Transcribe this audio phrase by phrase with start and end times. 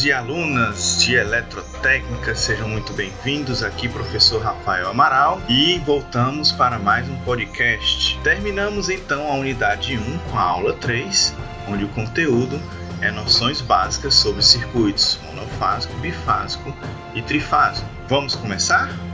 [0.00, 6.78] alunos e alunas de eletrotécnica, sejam muito bem-vindos aqui, professor Rafael Amaral, e voltamos para
[6.78, 8.18] mais um podcast.
[8.22, 11.34] Terminamos então a unidade 1 com a aula 3,
[11.68, 12.60] onde o conteúdo
[13.00, 16.74] é noções básicas sobre circuitos monofásico, bifásico
[17.14, 17.88] e trifásico.
[18.08, 19.09] Vamos começar?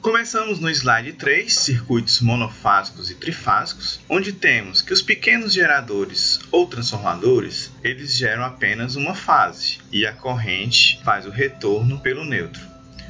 [0.00, 6.66] Começamos no slide 3, circuitos monofásicos e trifásicos, onde temos que os pequenos geradores ou
[6.66, 12.62] transformadores, eles geram apenas uma fase e a corrente faz o retorno pelo neutro.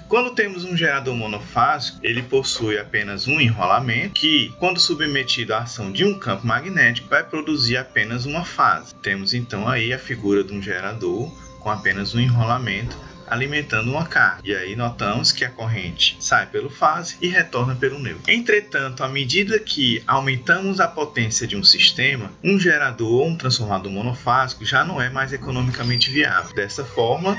[0.09, 5.93] Quando temos um gerador monofásico, ele possui apenas um enrolamento que, quando submetido à ação
[5.93, 8.97] de um campo magnético, vai produzir apenas uma fase.
[8.97, 12.99] Temos então aí a figura de um gerador com apenas um enrolamento
[13.31, 14.43] alimentando uma carga.
[14.45, 18.31] E aí notamos que a corrente sai pelo fase e retorna pelo neutro.
[18.31, 23.91] Entretanto, à medida que aumentamos a potência de um sistema, um gerador ou um transformador
[23.91, 26.55] monofásico já não é mais economicamente viável.
[26.55, 27.37] Dessa forma,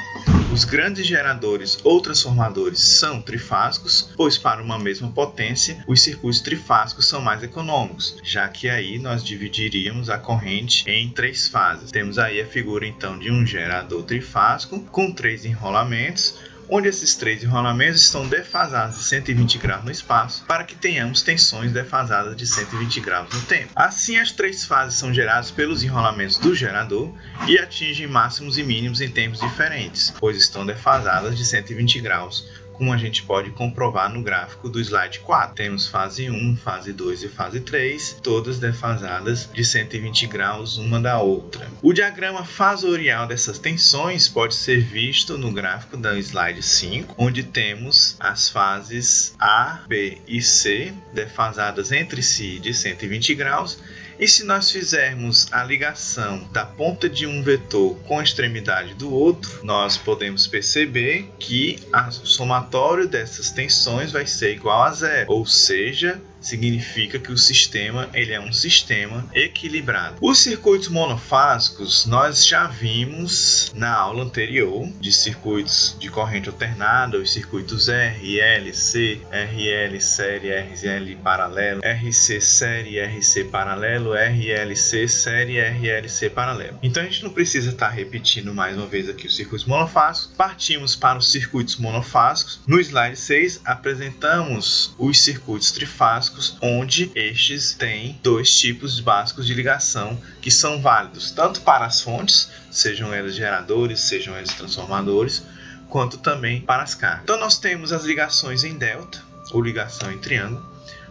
[0.52, 7.08] os grandes geradores ou transformadores são trifásicos, pois para uma mesma potência, os circuitos trifásicos
[7.08, 11.90] são mais econômicos, já que aí nós dividiríamos a corrente em três fases.
[11.90, 16.36] Temos aí a figura então de um gerador trifásico com três enrolamentos
[16.74, 21.74] onde esses três enrolamentos estão defasados de 120 graus no espaço, para que tenhamos tensões
[21.74, 23.74] defasadas de 120 graus no tempo.
[23.76, 27.14] Assim, as três fases são geradas pelos enrolamentos do gerador
[27.46, 32.48] e atingem máximos e mínimos em tempos diferentes, pois estão defasadas de 120 graus
[32.82, 35.54] como a gente pode comprovar no gráfico do slide 4.
[35.54, 41.20] Temos fase 1, fase 2 e fase 3, todas defasadas de 120 graus uma da
[41.22, 41.68] outra.
[41.80, 48.16] O diagrama fasorial dessas tensões pode ser visto no gráfico do slide 5, onde temos
[48.20, 53.78] as fases A, B e C defasadas entre si de 120 graus
[54.20, 59.12] e se nós fizermos a ligação da ponta de um vetor com a extremidade do
[59.12, 65.46] outro, nós podemos perceber que o somatório dessas tensões vai ser igual a zero, ou
[65.46, 70.18] seja, significa que o sistema ele é um sistema equilibrado.
[70.20, 77.32] Os circuitos monofásicos nós já vimos na aula anterior de circuitos de corrente alternada, os
[77.32, 86.30] circuitos R, L, C, RL série, RL paralelo, RC série, RC paralelo, RLC série, RLC
[86.30, 86.80] paralelo.
[86.82, 90.36] Então a gente não precisa estar repetindo mais uma vez aqui os circuitos monofásicos.
[90.36, 92.60] Partimos para os circuitos monofásicos.
[92.66, 99.54] No slide 6 apresentamos os circuitos trifásicos básicos, onde estes têm dois tipos básicos de
[99.54, 105.44] ligação que são válidos tanto para as fontes, sejam elas geradores, sejam elas transformadores,
[105.90, 107.24] quanto também para as cargas.
[107.24, 109.22] Então nós temos as ligações em delta,
[109.52, 110.66] ou ligação em triângulo,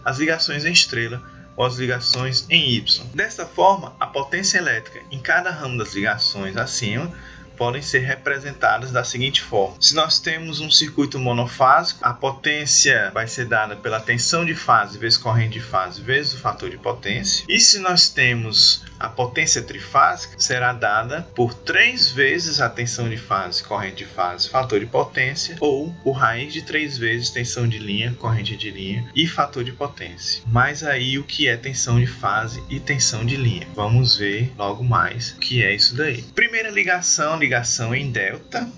[0.05, 1.23] as ligações em estrela,
[1.57, 3.05] ou as ligações em Y.
[3.15, 7.13] Dessa forma, a potência elétrica em cada ramo das ligações acima
[7.61, 13.29] podem ser representadas da seguinte forma: se nós temos um circuito monofásico, a potência vai
[13.29, 17.45] ser dada pela tensão de fase vezes corrente de fase vezes o fator de potência.
[17.47, 23.17] E se nós temos a potência trifásica, será dada por três vezes a tensão de
[23.17, 27.79] fase, corrente de fase, fator de potência, ou por raiz de três vezes tensão de
[27.79, 30.43] linha, corrente de linha e fator de potência.
[30.47, 33.67] Mas aí o que é tensão de fase e tensão de linha?
[33.75, 36.23] Vamos ver logo mais o que é isso daí.
[36.35, 38.69] Primeira ligação ligação em delta.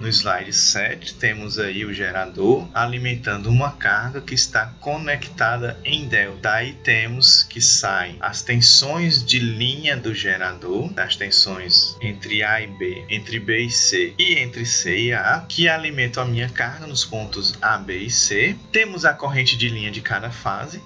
[0.00, 6.38] No slide 7, temos aí o gerador alimentando uma carga que está conectada em delta.
[6.40, 12.68] Daí temos que saem as tensões de linha do gerador, as tensões entre A e
[12.68, 16.86] B, entre B e C e entre C e A, que alimentam a minha carga
[16.86, 18.56] nos pontos A, B e C.
[18.70, 20.80] Temos a corrente de linha de cada fase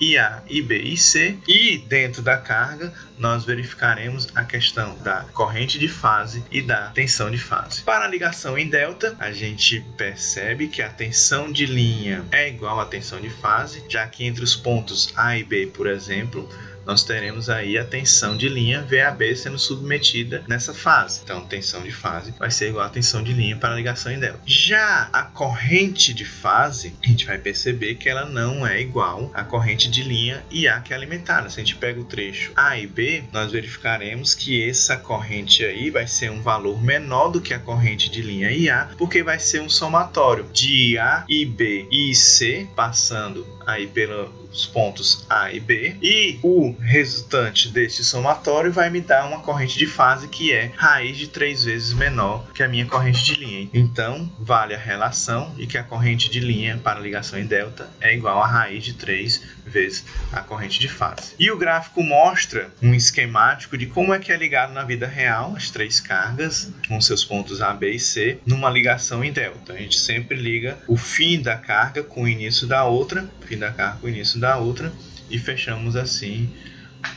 [0.00, 5.78] IA e B e C, e dentro da carga nós verificaremos a questão da corrente
[5.78, 7.82] de fase e da tensão de fase.
[7.82, 12.78] Para a ligação em delta, a gente percebe que a tensão de linha é igual
[12.78, 16.48] à tensão de fase, já que entre os pontos A e B, por exemplo,
[16.88, 21.20] nós teremos aí a tensão de linha VAB sendo submetida nessa fase.
[21.22, 24.18] Então, tensão de fase vai ser igual a tensão de linha para a ligação em
[24.18, 24.40] delta.
[24.46, 29.44] Já a corrente de fase, a gente vai perceber que ela não é igual à
[29.44, 31.50] corrente de linha IA que é alimentada.
[31.50, 35.90] Se a gente pega o trecho A e B, nós verificaremos que essa corrente aí
[35.90, 39.60] vai ser um valor menor do que a corrente de linha IA, porque vai ser
[39.60, 46.38] um somatório de IA, IB e C, passando aí pelos pontos A e B, e
[46.42, 51.28] o resultante deste somatório vai me dar uma corrente de fase que é raiz de
[51.28, 53.68] três vezes menor que a minha corrente de linha.
[53.74, 58.14] Então, vale a relação e que a corrente de linha para ligação em delta é
[58.14, 61.34] igual a raiz de 3 vezes a corrente de fase.
[61.38, 65.54] E o gráfico mostra um esquemático de como é que é ligado na vida real
[65.56, 69.72] as três cargas com seus pontos A, B e C numa ligação em delta.
[69.72, 73.70] A gente sempre liga o fim da carga com o início da outra, fim da
[73.70, 74.92] carga com o início da outra
[75.30, 76.50] e fechamos assim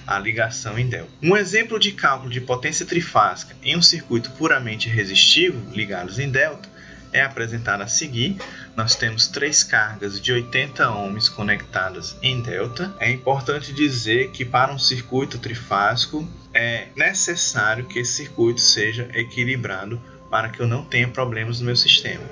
[0.05, 1.11] a ligação em delta.
[1.21, 6.69] Um exemplo de cálculo de potência trifásica em um circuito puramente resistivo ligados em delta
[7.13, 8.37] é apresentado a seguir.
[8.75, 12.95] Nós temos três cargas de 80 ohms conectadas em delta.
[12.99, 20.01] É importante dizer que para um circuito trifásico é necessário que esse circuito seja equilibrado
[20.29, 22.23] para que eu não tenha problemas no meu sistema.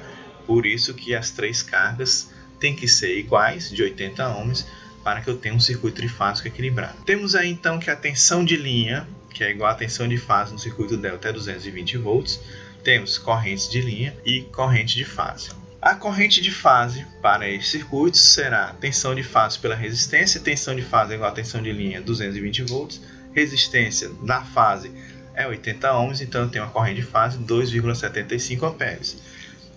[0.48, 4.66] Por isso que as três cargas têm que ser iguais, de 80 ohms,
[5.04, 7.04] para que eu tenha um circuito trifásico equilibrado.
[7.04, 10.54] Temos aí então que a tensão de linha, que é igual à tensão de fase
[10.54, 12.40] no circuito delta, é 220 volts.
[12.84, 15.50] Temos correntes de linha e corrente de fase.
[15.82, 20.82] A corrente de fase para esses circuitos será tensão de fase pela resistência, tensão de
[20.82, 23.02] fase é igual a tensão de linha 220 volts,
[23.34, 24.92] resistência da fase
[25.34, 29.18] é 80 ohms, então eu tenho uma corrente de fase 2,75 amperes.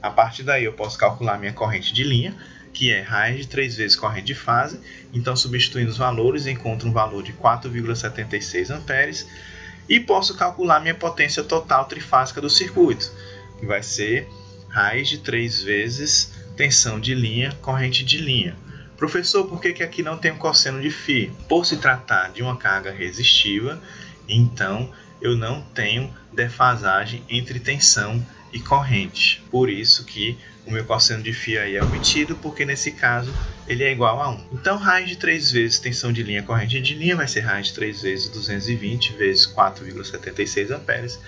[0.03, 2.35] A partir daí eu posso calcular minha corrente de linha,
[2.73, 4.81] que é raiz de 3 vezes corrente de fase.
[5.15, 9.29] Então, substituindo os valores, encontro um valor de 4,76 amperes
[9.89, 13.09] e posso calcular minha potência total trifásica do circuito,
[13.61, 14.29] que vai ser
[14.73, 18.57] raiz de 3 vezes tensão de linha, corrente de linha.
[18.97, 21.31] Professor, por que, que aqui não tem um cosseno de φ?
[21.49, 23.81] Por se tratar de uma carga resistiva,
[24.29, 24.91] então
[25.21, 29.43] eu não tenho defasagem entre tensão e corrente.
[29.51, 33.33] Por isso que o meu cosseno de φ aí é omitido, porque nesse caso
[33.67, 34.47] ele é igual a 1.
[34.53, 37.75] Então, raiz de 3 vezes tensão de linha corrente de linha vai ser raiz de
[37.75, 41.19] 3 vezes 220 vezes 4,76 amperes,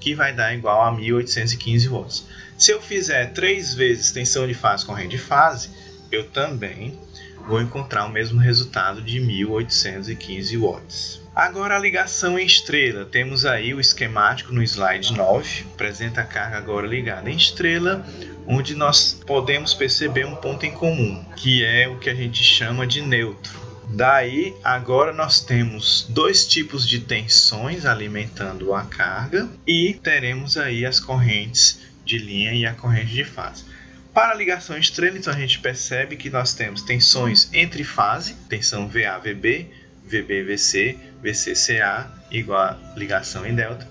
[0.00, 2.26] que vai dar igual a 1815 volts.
[2.58, 5.70] Se eu fizer 3 vezes tensão de fase corrente de fase,
[6.10, 6.98] eu também
[7.46, 11.20] vou encontrar o mesmo resultado de 1815 watts.
[11.34, 13.04] Agora a ligação em estrela.
[13.04, 18.06] Temos aí o esquemático no slide 9, apresenta a carga agora ligada em estrela,
[18.46, 22.86] onde nós podemos perceber um ponto em comum, que é o que a gente chama
[22.86, 23.63] de neutro.
[23.90, 30.98] Daí, agora nós temos dois tipos de tensões alimentando a carga e teremos aí as
[30.98, 33.64] correntes de linha e a corrente de fase.
[34.12, 38.88] Para a ligação estrela, então a gente percebe que nós temos tensões entre fase, tensão
[38.88, 39.70] VA-VB,
[40.06, 43.88] VB-VC, VC-CA igual a ligação em delta,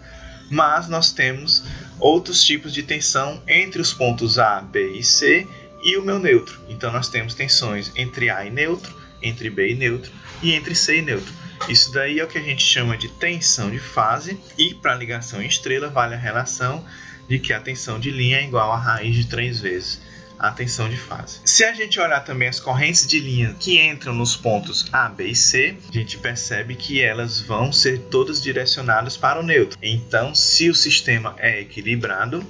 [0.49, 1.63] mas nós temos
[1.99, 5.47] outros tipos de tensão entre os pontos A, B e C
[5.83, 6.61] e o meu neutro.
[6.69, 10.11] Então nós temos tensões entre A e neutro, entre B e neutro
[10.41, 11.33] e entre C e neutro.
[11.69, 15.41] Isso daí é o que a gente chama de tensão de fase e para ligação
[15.41, 16.85] em estrela vale a relação
[17.27, 20.01] de que a tensão de linha é igual a raiz de 3 vezes
[20.37, 21.39] a tensão de fase.
[21.45, 25.27] Se a gente olhar também as correntes de linha que entram nos pontos A, B
[25.27, 29.77] e C, a gente percebe que elas vão ser todas direcionadas para o neutro.
[29.81, 32.45] Então, se o sistema é equilibrado,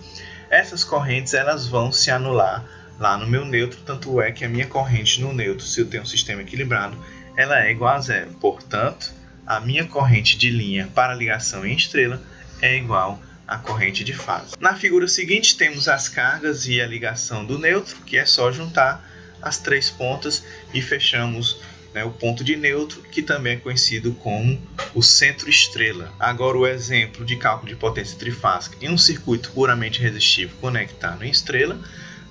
[0.50, 2.66] essas correntes elas vão se anular
[3.04, 6.04] lá no meu neutro, tanto é que a minha corrente no neutro, se eu tenho
[6.04, 6.98] um sistema equilibrado,
[7.36, 8.32] ela é igual a zero.
[8.40, 9.12] Portanto,
[9.46, 12.22] a minha corrente de linha para ligação em estrela
[12.62, 14.54] é igual a corrente de fase.
[14.58, 19.06] Na figura seguinte temos as cargas e a ligação do neutro, que é só juntar
[19.42, 20.42] as três pontas
[20.74, 21.60] e fechamos
[21.94, 24.58] né, o ponto de neutro, que também é conhecido como
[24.96, 26.10] o centro estrela.
[26.18, 31.30] Agora o exemplo de cálculo de potência trifásica em um circuito puramente resistivo conectado em
[31.30, 31.78] estrela,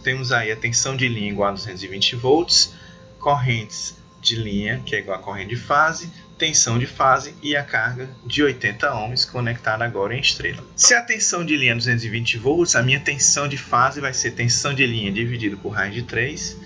[0.03, 2.75] temos aí a tensão de linha igual a 220 volts,
[3.19, 7.63] correntes de linha, que é igual a corrente de fase, tensão de fase e a
[7.63, 10.65] carga de 80 ohms conectada agora em estrela.
[10.75, 14.33] Se a tensão de linha é 220 volts, a minha tensão de fase vai ser
[14.33, 16.57] tensão de linha dividido por raiz de 3.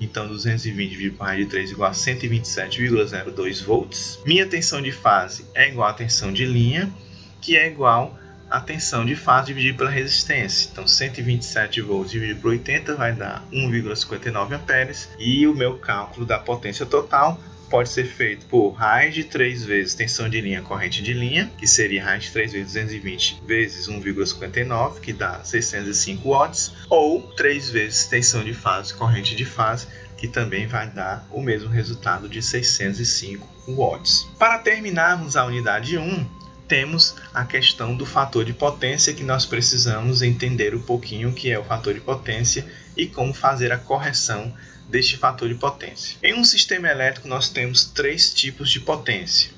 [0.00, 4.18] Então 220 dividido por raiz de 3 igual a 127,02 volts.
[4.26, 6.92] Minha tensão de fase é igual à tensão de linha,
[7.40, 8.18] que é igual
[8.52, 10.68] à tensão de fase dividido pela resistência.
[10.70, 15.08] Então 127 volts dividido por 80 vai dar 1,59 amperes.
[15.18, 17.40] E o meu cálculo da potência total
[17.70, 21.66] pode ser feito por raiz de 3 vezes tensão de linha corrente de linha, que
[21.66, 28.04] seria raiz de 3 vezes 220 vezes 1,59, que dá 605 watts, ou 3 vezes
[28.04, 29.86] tensão de fase corrente de fase,
[30.18, 34.28] que também vai dar o mesmo resultado de 605 watts.
[34.38, 36.41] Para terminarmos a unidade 1,
[36.72, 41.50] temos a questão do fator de potência que nós precisamos entender um pouquinho o que
[41.50, 42.64] é o fator de potência
[42.96, 44.50] e como fazer a correção
[44.88, 46.16] deste fator de potência.
[46.22, 49.50] Em um sistema elétrico, nós temos três tipos de potência.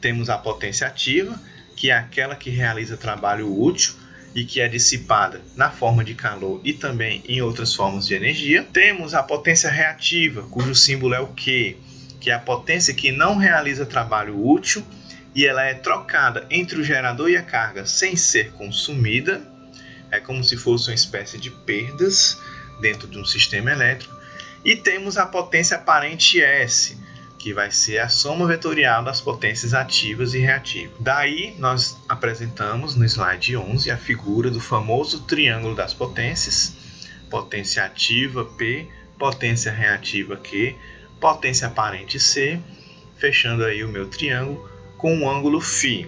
[0.00, 1.40] Temos a potência ativa,
[1.76, 3.94] que é aquela que realiza trabalho útil
[4.34, 8.66] e que é dissipada na forma de calor e também em outras formas de energia.
[8.72, 11.76] Temos a potência reativa, cujo símbolo é o Q,
[12.20, 14.84] que é a potência que não realiza trabalho útil
[15.36, 19.46] e ela é trocada entre o gerador e a carga sem ser consumida.
[20.10, 22.40] É como se fosse uma espécie de perdas
[22.80, 24.16] dentro de um sistema elétrico.
[24.64, 26.96] E temos a potência aparente S,
[27.38, 30.96] que vai ser a soma vetorial das potências ativas e reativas.
[31.00, 36.74] Daí nós apresentamos no slide 11 a figura do famoso triângulo das potências,
[37.28, 38.88] potência ativa P,
[39.18, 40.74] potência reativa Q,
[41.20, 42.58] potência aparente C,
[43.18, 44.75] fechando aí o meu triângulo
[45.06, 46.04] com um ângulo φ,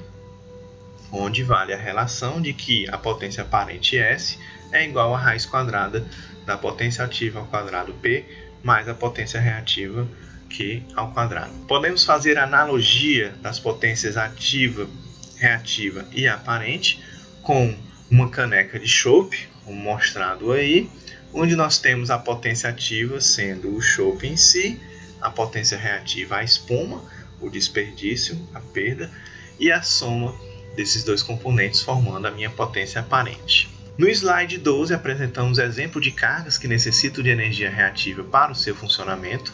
[1.13, 4.37] onde vale a relação de que a potência aparente S
[4.73, 6.05] é igual à raiz quadrada
[6.45, 8.25] da potência ativa ao quadrado P
[8.61, 10.05] mais a potência reativa
[10.51, 11.53] Q ao quadrado.
[11.69, 14.89] Podemos fazer analogia das potências ativa,
[15.37, 17.01] reativa e aparente
[17.45, 17.79] com
[18.11, 20.91] uma caneca de chope, como mostrado aí,
[21.33, 24.81] onde nós temos a potência ativa sendo o chope em si
[25.21, 27.03] a potência reativa a espuma,
[27.41, 29.11] o desperdício, a perda,
[29.59, 30.35] e a soma
[30.77, 33.69] desses dois componentes formando a minha potência aparente.
[33.97, 38.75] No slide 12 apresentamos exemplo de cargas que necessitam de energia reativa para o seu
[38.75, 39.53] funcionamento.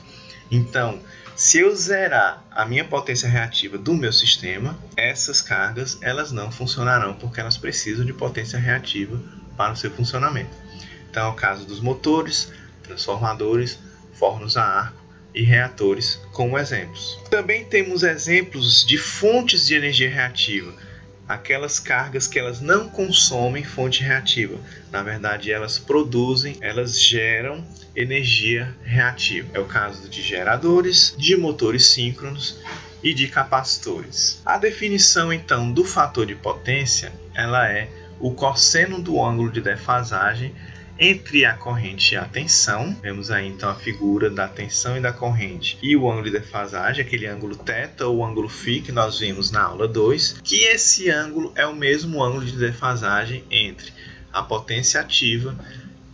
[0.50, 1.00] Então,
[1.34, 7.14] se eu zerar a minha potência reativa do meu sistema, essas cargas elas não funcionarão
[7.14, 9.18] porque elas precisam de potência reativa
[9.56, 10.54] para o seu funcionamento.
[11.10, 13.78] Então, é o caso dos motores, transformadores,
[14.12, 15.03] fornos a ar
[15.34, 17.18] e reatores como exemplos.
[17.28, 20.72] Também temos exemplos de fontes de energia reativa,
[21.28, 24.58] aquelas cargas que elas não consomem fonte reativa.
[24.92, 29.48] Na verdade, elas produzem, elas geram energia reativa.
[29.54, 32.60] É o caso de geradores, de motores síncronos
[33.02, 34.40] e de capacitores.
[34.44, 37.88] A definição então do fator de potência, ela é
[38.20, 40.54] o cosseno do ângulo de defasagem
[40.98, 42.96] entre a corrente e a tensão.
[43.02, 47.04] Vemos aí então a figura da tensão e da corrente e o ângulo de defasagem,
[47.04, 51.52] aquele ângulo θ ou ângulo φ que nós vimos na aula 2, que esse ângulo
[51.54, 53.92] é o mesmo ângulo de defasagem entre
[54.32, 55.56] a potência ativa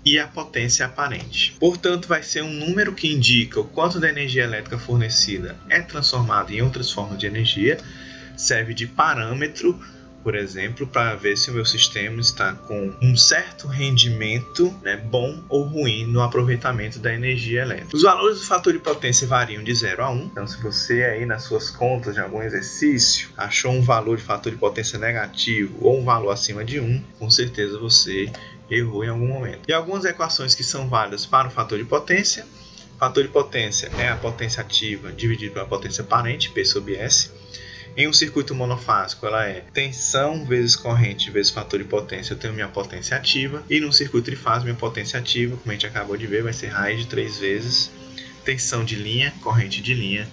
[0.04, 1.54] e a potência aparente.
[1.60, 6.52] Portanto, vai ser um número que indica o quanto da energia elétrica fornecida é transformada
[6.52, 7.78] em outras formas de energia,
[8.37, 9.78] serve de parâmetro
[10.22, 15.42] por exemplo, para ver se o meu sistema está com um certo rendimento, né, bom
[15.48, 17.96] ou ruim no aproveitamento da energia elétrica.
[17.96, 20.18] Os valores do fator de potência variam de 0 a 1.
[20.24, 24.52] Então, se você aí nas suas contas de algum exercício achou um valor de fator
[24.52, 28.30] de potência negativo ou um valor acima de 1, com certeza você
[28.70, 29.60] errou em algum momento.
[29.68, 32.46] E algumas equações que são válidas para o fator de potência.
[32.98, 37.30] Fator de potência é a potência ativa dividido pela potência aparente, P sobre S.
[37.97, 42.54] Em um circuito monofásico, ela é tensão vezes corrente vezes fator de potência, eu tenho
[42.54, 43.64] minha potência ativa.
[43.68, 46.68] E no circuito trifásico, minha potência ativa, como a gente acabou de ver, vai ser
[46.68, 47.90] raiz de 3 vezes
[48.44, 50.26] tensão de linha, corrente de linha,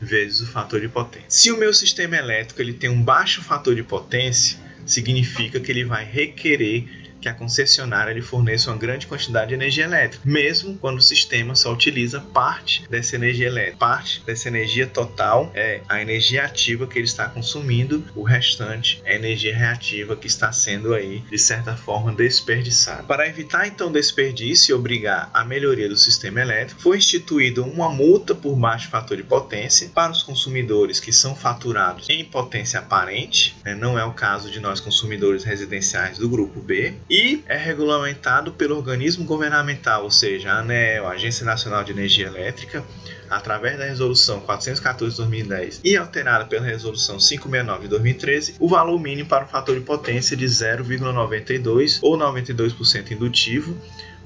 [0.00, 1.26] vezes o fator de potência.
[1.28, 5.84] Se o meu sistema elétrico ele tem um baixo fator de potência, significa que ele
[5.84, 10.98] vai requerer que a concessionária lhe forneça uma grande quantidade de energia elétrica, mesmo quando
[10.98, 13.78] o sistema só utiliza parte dessa energia elétrica.
[13.78, 19.12] Parte dessa energia total é a energia ativa que ele está consumindo, o restante é
[19.12, 23.02] a energia reativa que está sendo aí, de certa forma, desperdiçada.
[23.02, 28.34] Para evitar então desperdício e obrigar a melhoria do sistema elétrico, foi instituída uma multa
[28.34, 33.74] por baixo fator de potência para os consumidores que são faturados em potência aparente, né?
[33.74, 38.76] não é o caso de nós consumidores residenciais do grupo B, e é regulamentado pelo
[38.76, 42.84] organismo governamental, ou seja, a ANEEL, a Agência Nacional de Energia Elétrica,
[43.30, 48.98] através da Resolução 414 de 2010 e alterada pela Resolução 569 de 2013, o valor
[48.98, 53.76] mínimo para o fator de potência de 0,92 ou 92% indutivo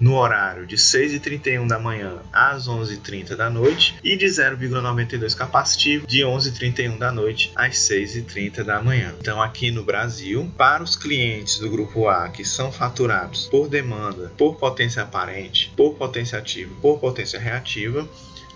[0.01, 6.21] no horário de 6h31 da manhã às 11h30 da noite e de 0,92 capacitivo de
[6.21, 9.15] 11h31 da noite às 6h30 da manhã.
[9.21, 14.33] Então, aqui no Brasil, para os clientes do grupo A que são faturados por demanda,
[14.37, 18.09] por potência aparente, por potência ativa, por potência reativa,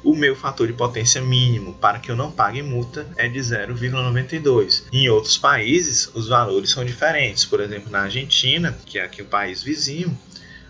[0.07, 4.85] o meu fator de potência mínimo para que eu não pague multa é de 0,92.
[4.93, 7.45] Em outros países, os valores são diferentes.
[7.45, 10.17] Por exemplo, na Argentina, que é aqui o país vizinho,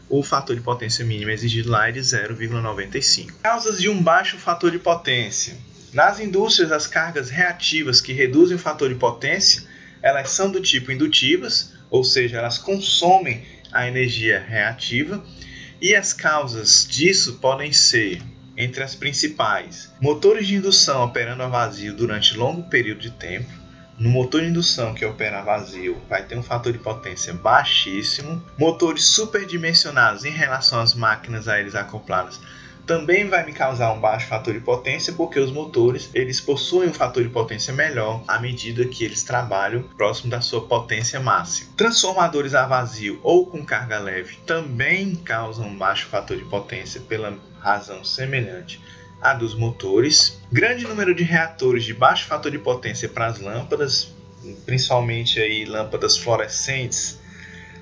[0.09, 3.33] o fator de potência mínimo exigido lá é de 0,95.
[3.43, 5.57] Causas de um baixo fator de potência.
[5.93, 9.63] Nas indústrias, as cargas reativas que reduzem o fator de potência,
[10.03, 15.25] elas são do tipo indutivas, ou seja, elas consomem a energia reativa,
[15.81, 18.23] e as causas disso podem ser,
[18.57, 23.51] entre as principais, motores de indução operando a vazio durante longo período de tempo,
[23.99, 28.43] no motor de indução que opera a vazio, vai ter um fator de potência baixíssimo.
[28.59, 32.41] Motores superdimensionados em relação às máquinas a eles acopladas
[32.87, 36.95] também vai me causar um baixo fator de potência, porque os motores eles possuem um
[36.95, 41.73] fator de potência melhor à medida que eles trabalham próximo da sua potência máxima.
[41.77, 47.37] Transformadores a vazio ou com carga leve também causam um baixo fator de potência pela
[47.59, 48.81] razão semelhante
[49.21, 50.41] à dos motores.
[50.51, 54.15] Grande número de reatores de baixo fator de potência para as lâmpadas,
[54.65, 57.19] principalmente aí lâmpadas fluorescentes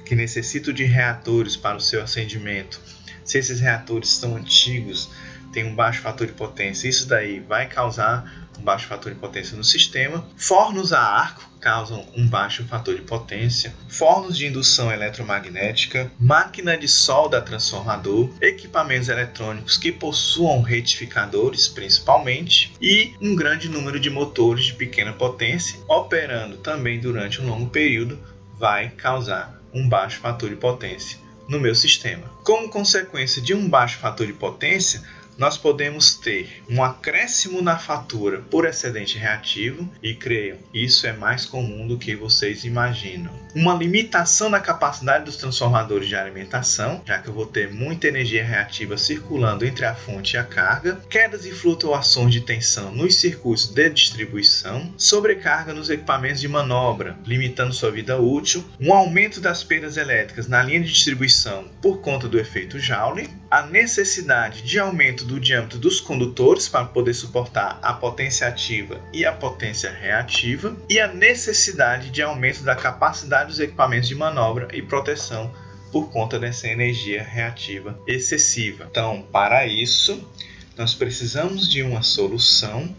[0.04, 2.80] que necessitam de reatores para o seu acendimento.
[3.24, 5.10] Se esses reatores são antigos,
[5.52, 9.56] têm um baixo fator de potência, isso daí vai causar um baixo fator de potência
[9.56, 10.26] no sistema.
[10.36, 16.86] Fornos a arco causam um baixo fator de potência, fornos de indução eletromagnética, máquina de
[16.86, 24.74] solda transformador, equipamentos eletrônicos que possuam retificadores principalmente e um grande número de motores de
[24.74, 28.18] pequena potência operando também durante um longo período
[28.58, 31.18] vai causar um baixo fator de potência
[31.48, 32.24] no meu sistema.
[32.44, 35.02] Como consequência de um baixo fator de potência,
[35.38, 41.44] nós podemos ter um acréscimo na fatura por excedente reativo e creiam, isso é mais
[41.44, 43.32] comum do que vocês imaginam.
[43.54, 48.44] Uma limitação da capacidade dos transformadores de alimentação, já que eu vou ter muita energia
[48.44, 53.66] reativa circulando entre a fonte e a carga, quedas e flutuações de tensão nos circuitos
[53.66, 59.96] de distribuição, sobrecarga nos equipamentos de manobra, limitando sua vida útil, um aumento das perdas
[59.96, 65.38] elétricas na linha de distribuição por conta do efeito Joule, a necessidade de aumento do
[65.38, 71.06] diâmetro dos condutores para poder suportar a potência ativa e a potência reativa, e a
[71.06, 75.54] necessidade de aumento da capacidade dos equipamentos de manobra e proteção
[75.92, 78.88] por conta dessa energia reativa excessiva.
[78.90, 80.28] Então, para isso,
[80.76, 82.92] nós precisamos de uma solução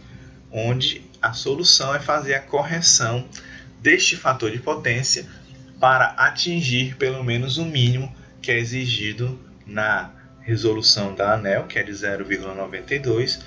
[0.49, 3.27] onde a solução é fazer a correção
[3.81, 5.25] deste fator de potência
[5.81, 8.09] para atingir pelo menos o mínimo
[8.41, 13.41] que é exigido na resolução da ANEL, que é de 0,92,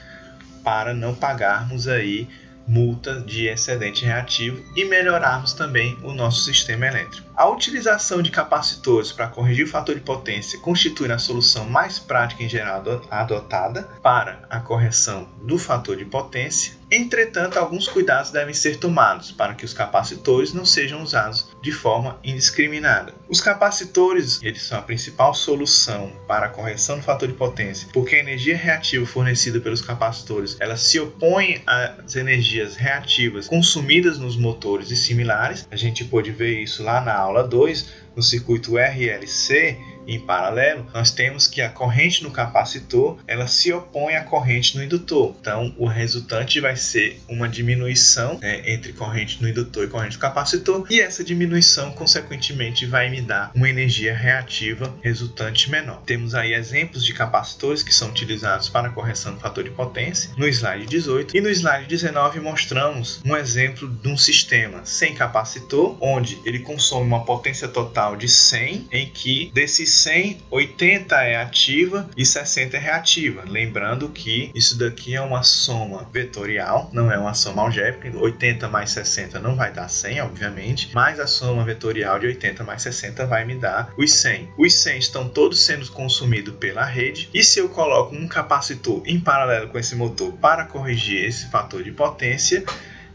[0.62, 2.28] para não pagarmos aí
[2.66, 7.26] multa de excedente reativo e melhorarmos também o nosso sistema elétrico.
[7.34, 12.42] A utilização de capacitores para corrigir o fator de potência constitui a solução mais prática
[12.42, 18.78] em geral adotada para a correção do fator de potência Entretanto, alguns cuidados devem ser
[18.78, 23.14] tomados para que os capacitores não sejam usados de forma indiscriminada.
[23.28, 28.16] Os capacitores eles são a principal solução para a correção do fator de potência, porque
[28.16, 34.90] a energia reativa fornecida pelos capacitores ela se opõe às energias reativas consumidas nos motores
[34.90, 35.66] e similares.
[35.70, 39.78] A gente pode ver isso lá na aula 2, no circuito RLC,
[40.14, 44.82] em paralelo, nós temos que a corrente no capacitor ela se opõe à corrente no
[44.82, 45.36] indutor.
[45.40, 50.20] Então, o resultante vai ser uma diminuição né, entre corrente no indutor e corrente no
[50.20, 56.02] capacitor, e essa diminuição, consequentemente, vai me dar uma energia reativa resultante menor.
[56.06, 60.46] Temos aí exemplos de capacitores que são utilizados para correção do fator de potência no
[60.48, 66.38] slide 18 e no slide 19 mostramos um exemplo de um sistema sem capacitor, onde
[66.44, 72.24] ele consome uma potência total de 100, em que desses 100, 80 é ativa e
[72.24, 73.44] 60 é reativa.
[73.46, 78.16] Lembrando que isso daqui é uma soma vetorial, não é uma soma algébrica.
[78.16, 82.82] 80 mais 60 não vai dar 100, obviamente, mas a soma vetorial de 80 mais
[82.82, 84.50] 60 vai me dar os 100.
[84.56, 89.18] Os 100 estão todos sendo consumidos pela rede, e se eu coloco um capacitor em
[89.18, 92.64] paralelo com esse motor para corrigir esse fator de potência,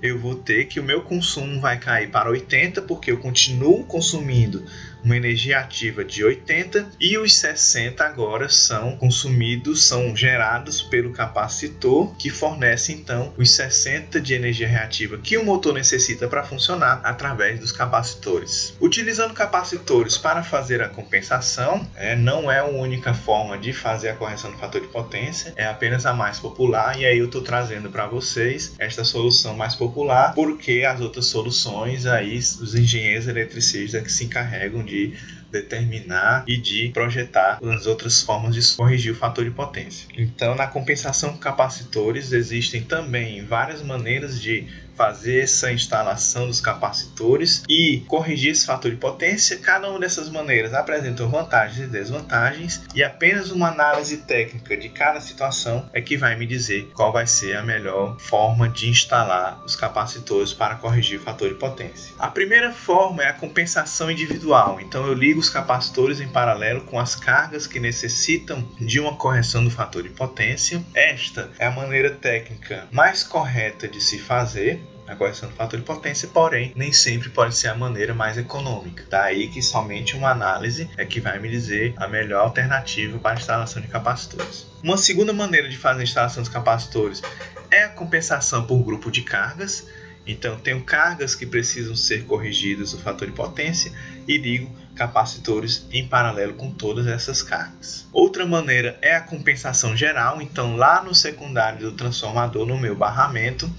[0.02, 4.66] eu vou ter que o meu consumo vai cair para 80 porque eu continuo consumindo
[5.04, 12.16] uma energia ativa de 80 e os 60 agora são consumidos, são gerados pelo capacitor
[12.16, 17.60] que fornece então os 60 de energia reativa que o motor necessita para funcionar através
[17.60, 18.76] dos capacitores.
[18.80, 24.16] Utilizando capacitores para fazer a compensação, é, não é a única forma de fazer a
[24.16, 27.90] correção do fator de potência, é apenas a mais popular e aí eu estou trazendo
[27.90, 34.12] para vocês esta solução mais popular porque as outras soluções aí os engenheiros eletricistas que
[34.12, 35.14] se encarregam de de
[35.52, 40.08] determinar e de projetar as outras formas de corrigir o fator de potência.
[40.18, 47.64] Então, na compensação com capacitores, existem também várias maneiras de fazer essa instalação dos capacitores
[47.68, 49.58] e corrigir esse fator de potência.
[49.58, 55.20] Cada uma dessas maneiras apresenta vantagens e desvantagens e apenas uma análise técnica de cada
[55.20, 59.76] situação é que vai me dizer qual vai ser a melhor forma de instalar os
[59.76, 62.14] capacitores para corrigir o fator de potência.
[62.20, 64.80] A primeira forma é a compensação individual.
[64.80, 69.64] Então eu ligo os capacitores em paralelo com as cargas que necessitam de uma correção
[69.64, 70.84] do fator de potência.
[70.94, 75.86] Esta é a maneira técnica mais correta de se fazer na correção do fator de
[75.86, 79.06] potência, porém nem sempre pode ser a maneira mais econômica.
[79.10, 83.40] Daí que somente uma análise é que vai me dizer a melhor alternativa para a
[83.40, 84.66] instalação de capacitores.
[84.82, 87.22] Uma segunda maneira de fazer a instalação dos capacitores
[87.70, 89.88] é a compensação por grupo de cargas.
[90.26, 93.92] Então, tenho cargas que precisam ser corrigidas o fator de potência
[94.26, 98.08] e ligo capacitores em paralelo com todas essas cargas.
[98.14, 100.42] Outra maneira é a compensação geral.
[100.42, 103.70] Então, lá no secundário do transformador, no meu barramento,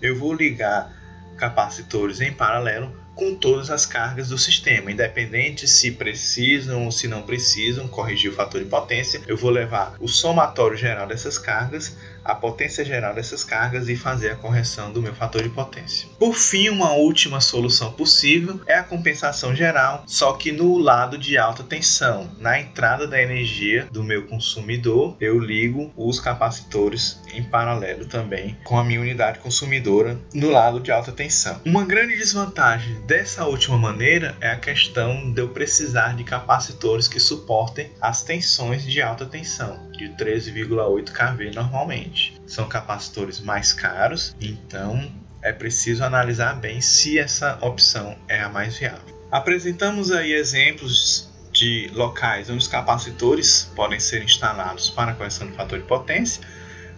[0.00, 0.92] eu vou ligar
[1.36, 7.22] capacitores em paralelo com todas as cargas do sistema, independente se precisam ou se não
[7.22, 11.96] precisam corrigir o fator de potência, eu vou levar o somatório geral dessas cargas
[12.28, 16.06] a potência geral dessas cargas e fazer a correção do meu fator de potência.
[16.18, 21.38] Por fim, uma última solução possível é a compensação geral, só que no lado de
[21.38, 22.30] alta tensão.
[22.38, 28.78] Na entrada da energia do meu consumidor, eu ligo os capacitores em paralelo também com
[28.78, 31.58] a minha unidade consumidora no lado de alta tensão.
[31.64, 37.18] Uma grande desvantagem dessa última maneira é a questão de eu precisar de capacitores que
[37.18, 42.40] suportem as tensões de alta tensão, de 13,8 kV normalmente.
[42.46, 45.10] São capacitores mais caros, então
[45.42, 49.18] é preciso analisar bem se essa opção é a mais viável.
[49.30, 55.78] Apresentamos aí exemplos de locais onde os capacitores podem ser instalados para correção do fator
[55.78, 56.42] de potência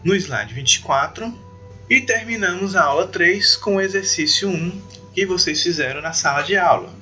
[0.04, 1.32] no slide 24
[1.88, 4.82] e terminamos a aula 3 com o exercício 1
[5.14, 6.99] que vocês fizeram na sala de aula.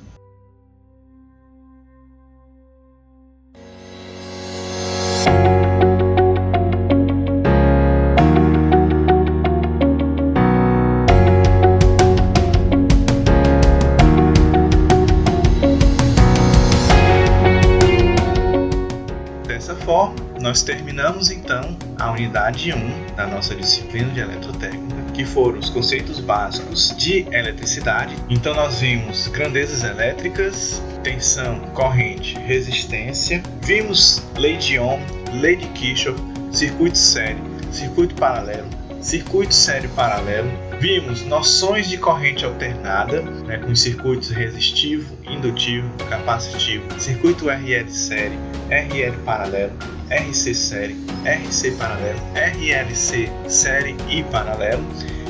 [22.19, 28.17] Unidade 1 da nossa disciplina de eletrotécnica, que foram os conceitos básicos de eletricidade.
[28.29, 35.01] Então nós vimos grandezas elétricas, tensão, corrente, resistência, vimos lei de Ohm,
[35.41, 38.69] lei de Kirchhoff, circuito sério, circuito paralelo,
[39.01, 40.51] circuito sério paralelo,
[40.81, 48.39] vimos noções de corrente alternada, né, com circuitos resistivo, indutivo, capacitivo, circuito RL série,
[48.71, 49.73] RL paralelo,
[50.11, 54.85] RC série, RC paralelo, RLC série e paralelo,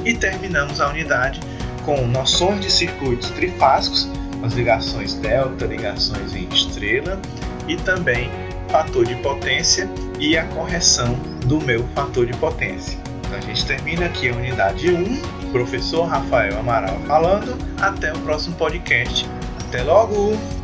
[0.04, 1.40] e terminamos a unidade
[1.84, 4.10] com noções de circuitos trifásicos,
[4.42, 7.20] as ligações delta, ligações em estrela
[7.68, 8.30] e também
[8.68, 11.14] fator de potência e a correção
[11.46, 13.07] do meu fator de potência.
[13.28, 17.58] Então a gente termina aqui a unidade 1, professor Rafael Amaral falando.
[17.78, 19.28] Até o próximo podcast.
[19.68, 20.57] Até logo!